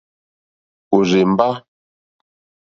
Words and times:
Òrzèmbá. 0.95 1.49